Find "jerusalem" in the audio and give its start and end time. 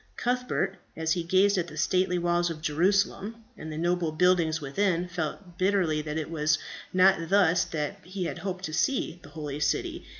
2.63-3.43